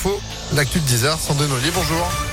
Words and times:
l'info, 0.00 0.20
l'actu 0.54 0.80
de 0.80 0.86
10h, 0.86 1.18
Sandrine 1.18 1.52
Ollier, 1.52 1.70
bonjour. 1.74 2.29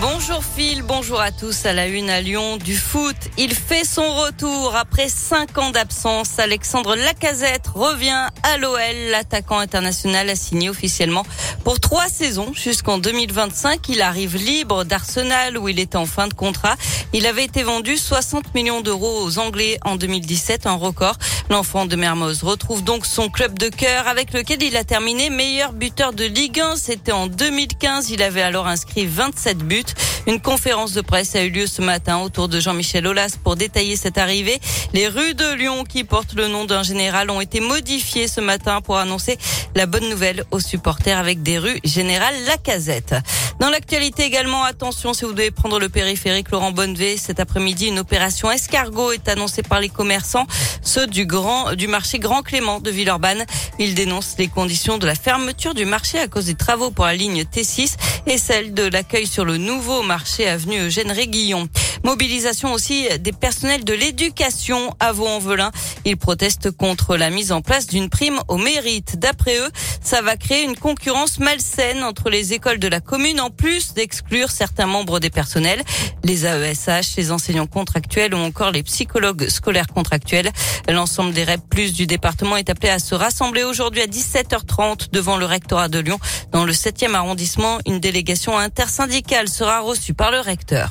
Bonjour 0.00 0.42
Phil, 0.44 0.82
bonjour 0.82 1.20
à 1.20 1.30
tous 1.30 1.66
à 1.66 1.72
la 1.72 1.86
une 1.86 2.10
à 2.10 2.20
Lyon 2.20 2.56
du 2.56 2.76
foot. 2.76 3.16
Il 3.38 3.54
fait 3.54 3.84
son 3.84 4.14
retour 4.14 4.74
après 4.76 5.08
cinq 5.08 5.56
ans 5.58 5.70
d'absence. 5.70 6.38
Alexandre 6.38 6.96
Lacazette 6.96 7.66
revient 7.74 8.28
à 8.42 8.58
l'OL. 8.58 8.78
L'attaquant 9.10 9.58
international 9.58 10.28
a 10.30 10.36
signé 10.36 10.68
officiellement 10.68 11.24
pour 11.62 11.80
trois 11.80 12.08
saisons 12.08 12.52
jusqu'en 12.52 12.98
2025. 12.98 13.88
Il 13.88 14.02
arrive 14.02 14.36
libre 14.36 14.84
d'Arsenal 14.84 15.56
où 15.56 15.68
il 15.68 15.78
était 15.78 15.96
en 15.96 16.06
fin 16.06 16.28
de 16.28 16.34
contrat. 16.34 16.76
Il 17.12 17.26
avait 17.26 17.44
été 17.44 17.62
vendu 17.62 17.96
60 17.96 18.54
millions 18.54 18.80
d'euros 18.80 19.22
aux 19.22 19.38
Anglais 19.38 19.78
en 19.84 19.96
2017, 19.96 20.66
un 20.66 20.74
record. 20.74 21.16
L'enfant 21.50 21.86
de 21.86 21.94
Mermoz 21.96 22.42
retrouve 22.42 22.82
donc 22.82 23.06
son 23.06 23.28
club 23.28 23.58
de 23.58 23.68
cœur 23.68 24.08
avec 24.08 24.32
lequel 24.32 24.62
il 24.62 24.76
a 24.76 24.84
terminé 24.84 25.30
meilleur 25.30 25.72
buteur 25.72 26.12
de 26.12 26.24
Ligue 26.24 26.60
1. 26.60 26.76
C'était 26.76 27.12
en 27.12 27.26
2015. 27.26 28.10
Il 28.10 28.22
avait 28.22 28.42
alors 28.42 28.66
inscrit 28.66 29.06
27 29.06 29.58
buts. 29.58 29.83
minutes 29.84 30.13
Une 30.26 30.40
conférence 30.40 30.92
de 30.92 31.02
presse 31.02 31.36
a 31.36 31.44
eu 31.44 31.50
lieu 31.50 31.66
ce 31.66 31.82
matin 31.82 32.18
autour 32.18 32.48
de 32.48 32.58
Jean-Michel 32.58 33.06
Aulas 33.06 33.36
pour 33.42 33.56
détailler 33.56 33.94
cette 33.94 34.16
arrivée. 34.16 34.58
Les 34.94 35.06
rues 35.06 35.34
de 35.34 35.52
Lyon 35.52 35.84
qui 35.84 36.02
portent 36.02 36.32
le 36.32 36.48
nom 36.48 36.64
d'un 36.64 36.82
général 36.82 37.28
ont 37.28 37.42
été 37.42 37.60
modifiées 37.60 38.26
ce 38.26 38.40
matin 38.40 38.80
pour 38.80 38.96
annoncer 38.96 39.36
la 39.74 39.84
bonne 39.84 40.08
nouvelle 40.08 40.44
aux 40.50 40.60
supporters 40.60 41.18
avec 41.18 41.42
des 41.42 41.58
rues 41.58 41.78
Général 41.84 42.34
Lacazette. 42.46 43.14
Dans 43.60 43.68
l'actualité 43.68 44.24
également, 44.24 44.64
attention 44.64 45.12
si 45.12 45.26
vous 45.26 45.32
devez 45.32 45.50
prendre 45.50 45.78
le 45.78 45.90
périphérique 45.90 46.50
Laurent 46.50 46.72
Bonnevé, 46.72 47.18
cet 47.18 47.38
après-midi, 47.38 47.88
une 47.88 47.98
opération 47.98 48.50
escargot 48.50 49.12
est 49.12 49.28
annoncée 49.28 49.62
par 49.62 49.80
les 49.80 49.90
commerçants, 49.90 50.46
ceux 50.82 51.06
du 51.06 51.26
grand, 51.26 51.74
du 51.74 51.86
marché 51.86 52.18
Grand 52.18 52.42
Clément 52.42 52.80
de 52.80 52.90
Villeurbanne. 52.90 53.44
Ils 53.78 53.94
dénoncent 53.94 54.36
les 54.38 54.48
conditions 54.48 54.96
de 54.96 55.06
la 55.06 55.14
fermeture 55.14 55.74
du 55.74 55.84
marché 55.84 56.18
à 56.18 56.28
cause 56.28 56.46
des 56.46 56.54
travaux 56.54 56.90
pour 56.90 57.04
la 57.04 57.14
ligne 57.14 57.42
T6 57.42 57.96
et 58.26 58.38
celle 58.38 58.72
de 58.72 58.84
l'accueil 58.84 59.26
sur 59.26 59.44
le 59.44 59.58
nouveau 59.58 60.02
marché 60.02 60.13
avenue 60.46 60.86
Eugène 60.86 61.10
Réguillon. 61.10 61.68
Mobilisation 62.04 62.74
aussi 62.74 63.08
des 63.20 63.32
personnels 63.32 63.82
de 63.82 63.94
l'éducation 63.94 64.94
à 65.00 65.12
Vaux-en-Velin. 65.12 65.70
Ils 66.04 66.18
protestent 66.18 66.70
contre 66.70 67.16
la 67.16 67.30
mise 67.30 67.50
en 67.50 67.62
place 67.62 67.86
d'une 67.86 68.10
prime 68.10 68.40
au 68.48 68.58
mérite. 68.58 69.18
D'après 69.18 69.56
eux, 69.56 69.70
ça 70.02 70.20
va 70.20 70.36
créer 70.36 70.64
une 70.64 70.76
concurrence 70.76 71.38
malsaine 71.38 72.04
entre 72.04 72.28
les 72.28 72.52
écoles 72.52 72.78
de 72.78 72.88
la 72.88 73.00
commune 73.00 73.40
en 73.40 73.48
plus 73.48 73.94
d'exclure 73.94 74.50
certains 74.50 74.86
membres 74.86 75.18
des 75.18 75.30
personnels, 75.30 75.82
les 76.24 76.44
AESH, 76.44 77.16
les 77.16 77.32
enseignants 77.32 77.66
contractuels 77.66 78.34
ou 78.34 78.38
encore 78.38 78.70
les 78.70 78.82
psychologues 78.82 79.48
scolaires 79.48 79.88
contractuels. 79.88 80.50
L'ensemble 80.88 81.32
des 81.32 81.44
REP 81.44 81.62
plus 81.70 81.94
du 81.94 82.06
département 82.06 82.58
est 82.58 82.68
appelé 82.68 82.90
à 82.90 82.98
se 82.98 83.14
rassembler 83.14 83.64
aujourd'hui 83.64 84.02
à 84.02 84.06
17h30 84.06 85.10
devant 85.10 85.38
le 85.38 85.46
rectorat 85.46 85.88
de 85.88 86.00
Lyon. 86.00 86.18
Dans 86.52 86.66
le 86.66 86.72
7e 86.74 87.14
arrondissement, 87.14 87.78
une 87.86 87.98
délégation 87.98 88.58
intersyndicale 88.58 89.48
sera 89.48 89.80
reçue 89.80 90.12
par 90.12 90.30
le 90.30 90.40
recteur. 90.40 90.90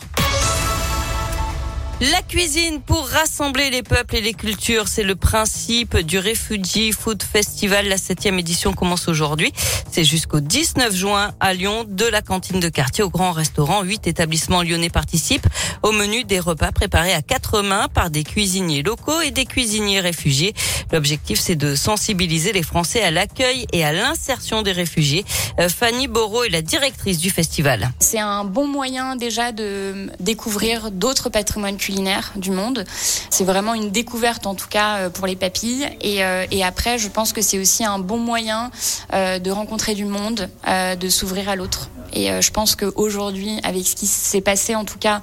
La 2.12 2.22
cuisine 2.22 2.82
pour 2.82 3.08
rassembler 3.08 3.70
les 3.70 3.82
peuples 3.82 4.18
et 4.18 4.22
les 4.22 4.34
cultures, 4.34 4.90
c'est 4.90 5.04
le 5.04 5.16
principe 5.16 5.96
du 6.00 6.20
Refugee 6.20 6.92
Food 6.92 7.24
Festival. 7.24 7.88
La 7.88 7.96
septième 7.96 8.38
édition 8.38 8.74
commence 8.74 9.08
aujourd'hui. 9.08 9.54
C'est 9.90 10.04
jusqu'au 10.04 10.42
19 10.42 10.94
juin 10.94 11.34
à 11.40 11.54
Lyon, 11.54 11.86
de 11.88 12.04
la 12.04 12.22
cantine 12.22 12.60
de 12.60 12.68
quartier 12.68 13.06
au 13.06 13.10
grand 13.10 13.32
restaurant. 13.32 13.84
Huit 13.84 14.06
établissements 14.06 14.64
lyonnais 14.64 14.90
participent 14.90 15.48
au 15.82 15.94
menu 15.94 16.26
des 16.26 16.42
repas 16.42 16.74
préparés 16.74 17.14
à 17.14 17.22
quatre 17.22 17.62
mains 17.62 17.88
par 17.88 18.10
des 18.10 18.26
cuisiniers 18.26 18.84
locaux 18.84 19.22
et 19.22 19.32
des 19.32 19.46
cuisiniers 19.46 20.02
réfugiés. 20.02 20.54
L'objectif, 20.92 21.40
c'est 21.40 21.56
de 21.56 21.74
sensibiliser 21.74 22.52
les 22.52 22.64
Français 22.64 23.02
à 23.02 23.12
l'accueil 23.12 23.66
et 23.72 23.86
à 23.86 23.94
l'insertion 23.94 24.62
des 24.62 24.74
réfugiés. 24.74 25.24
Euh, 25.58 25.70
Fanny 25.70 26.10
Borot 26.10 26.44
est 26.44 26.50
la 26.50 26.62
directrice 26.62 27.20
du 27.20 27.30
festival. 27.30 27.92
C'est 28.00 28.20
un 28.20 28.44
bon 28.44 28.68
moyen 28.68 29.16
déjà 29.16 29.54
de 29.54 30.10
découvrir 30.20 30.92
d'autres 30.92 31.30
patrimoines 31.30 31.78
culinaires 31.78 31.93
du 32.36 32.52
monde. 32.52 32.86
C'est 33.30 33.44
vraiment 33.44 33.74
une 33.74 33.92
découverte 33.92 34.48
en 34.48 34.56
tout 34.56 34.68
cas 34.68 34.98
euh, 34.98 35.10
pour 35.10 35.28
les 35.28 35.36
papilles. 35.36 35.88
Et, 36.02 36.24
euh, 36.24 36.46
et 36.52 36.64
après, 36.64 36.98
je 36.98 37.08
pense 37.08 37.34
que 37.34 37.42
c'est 37.42 37.60
aussi 37.60 37.84
un 37.84 38.00
bon 38.00 38.18
moyen 38.18 38.72
euh, 39.14 39.40
de 39.40 39.52
rencontrer 39.52 39.94
du 39.94 40.06
monde, 40.06 40.50
de 40.66 41.10
s'ouvrir 41.10 41.50
à 41.50 41.56
l'autre. 41.56 41.90
Et 42.16 42.30
je 42.42 42.52
pense 42.52 42.76
qu'aujourd'hui, 42.76 43.60
avec 43.64 43.88
ce 43.88 43.96
qui 43.96 44.06
s'est 44.06 44.42
passé 44.42 44.76
en 44.76 44.86
tout 44.86 45.00
cas 45.00 45.22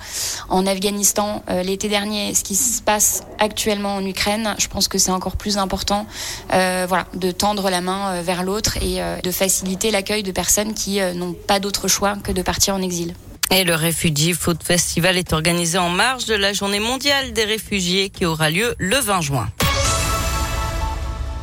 en 0.48 0.66
Afghanistan 0.66 1.44
l'été 1.62 1.88
dernier, 1.88 2.34
ce 2.34 2.42
qui 2.42 2.56
se 2.56 2.82
passe 2.82 3.22
actuellement 3.38 3.94
en 3.94 4.04
Ukraine, 4.04 4.54
je 4.58 4.66
pense 4.66 4.88
que 4.88 4.98
c'est 4.98 5.12
encore 5.12 5.36
plus 5.36 5.56
important 5.56 6.06
voilà, 6.48 7.06
de 7.14 7.30
tendre 7.30 7.70
la 7.70 7.80
main 7.80 8.22
vers 8.22 8.42
l'autre 8.42 8.76
et 8.82 9.00
de 9.22 9.30
faciliter 9.30 9.92
l'accueil 9.92 10.24
de 10.24 10.32
personnes 10.32 10.74
qui 10.74 10.98
n'ont 11.14 11.32
pas 11.32 11.60
d'autre 11.60 11.86
choix 11.86 12.16
que 12.24 12.32
de 12.32 12.42
partir 12.42 12.74
en 12.74 12.82
exil. 12.82 13.14
Et 13.52 13.64
le 13.64 13.74
Refugee 13.74 14.32
Food 14.32 14.62
Festival 14.62 15.18
est 15.18 15.32
organisé 15.32 15.76
en 15.76 15.88
marge 15.88 16.26
de 16.26 16.34
la 16.34 16.52
journée 16.52 16.78
mondiale 16.78 17.32
des 17.32 17.44
réfugiés 17.44 18.08
qui 18.08 18.24
aura 18.24 18.48
lieu 18.48 18.74
le 18.78 18.96
20 18.96 19.20
juin. 19.22 19.48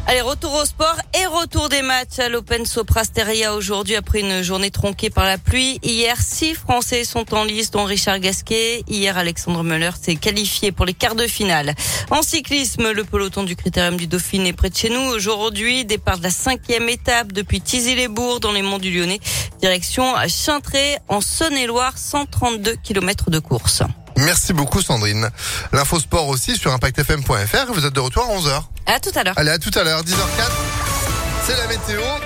Allez, 0.10 0.22
retour 0.22 0.54
au 0.54 0.64
sport 0.64 0.96
et 1.14 1.26
retour 1.26 1.68
des 1.68 1.82
matchs 1.82 2.20
à 2.20 2.30
l'Open 2.30 2.66
Soprasteria 2.66 3.54
aujourd'hui 3.54 3.98
après 3.98 4.22
une 4.22 4.42
journée 4.42 4.72
tronquée 4.72 5.10
par 5.10 5.26
la 5.26 5.38
pluie. 5.38 5.82
Hier, 5.84 6.16
six 6.22 6.54
Français 6.54 7.04
sont 7.04 7.34
en 7.34 7.44
liste, 7.44 7.74
dont 7.74 7.84
Richard 7.84 8.20
Gasquet. 8.20 8.84
Hier, 8.88 9.18
Alexandre 9.18 9.66
Müller 9.66 9.92
s'est 10.02 10.16
qualifié 10.16 10.72
pour 10.72 10.86
les 10.86 10.94
quarts 10.94 11.16
de 11.16 11.28
finale. 11.28 11.76
En 12.10 12.22
cyclisme, 12.22 12.90
le 12.90 13.04
peloton 13.04 13.44
du 13.44 13.58
Critérium 13.58 13.98
du 13.98 14.08
Dauphiné 14.08 14.48
est 14.48 14.54
près 14.54 14.70
de 14.70 14.78
chez 14.78 14.90
nous. 14.90 15.12
Aujourd'hui, 15.14 15.84
départ 15.84 16.20
de 16.20 16.24
la 16.24 16.30
cinquième 16.30 16.88
étape 16.88 17.34
depuis 17.34 17.60
Tizy-les-Bourgs 17.60 18.40
dans 18.40 18.54
les 18.54 18.62
monts 18.62 18.80
du 18.80 18.98
Lyonnais. 18.98 19.20
Direction 19.60 20.16
à 20.16 20.30
Chintré 20.30 21.00
en 21.10 21.20
Saône-et-Loire, 21.20 21.98
132 21.98 22.78
km 22.82 23.30
de 23.30 23.40
course. 23.40 23.84
Merci 24.18 24.54
beaucoup 24.54 24.82
Sandrine. 24.82 25.30
L'info 25.72 26.00
sport 26.00 26.28
aussi 26.28 26.58
sur 26.58 26.72
impactfm.fr. 26.74 27.74
Vous 27.74 27.86
êtes 27.86 27.94
de 27.94 28.00
retour 28.00 28.24
à 28.24 28.36
11h. 28.36 28.64
À 28.86 29.00
tout 29.00 29.12
à 29.16 29.24
l'heure. 29.24 29.34
Allez, 29.38 29.52
à 29.52 29.60
tout 29.60 29.72
à 29.78 29.84
l'heure, 29.84 30.02
10h04. 30.02 30.52
C'est 31.46 31.58
la 31.58 31.68
météo. 31.68 32.02